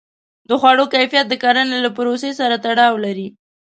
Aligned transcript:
د 0.49 0.49
خوړو 0.59 0.85
کیفیت 0.93 1.25
د 1.29 1.33
کرنې 1.43 1.77
له 1.85 1.89
پروسې 1.97 2.31
سره 2.39 2.55
تړاو 2.65 2.95
لري. 3.05 3.27